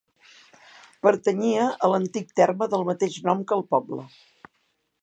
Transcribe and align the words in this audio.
Pertanyia 1.07 1.67
a 1.75 1.91
l'antic 1.93 2.35
terme 2.43 2.71
del 2.73 2.89
mateix 2.89 3.21
nom 3.31 3.47
que 3.53 3.61
el 3.61 3.67
poble. 3.77 4.09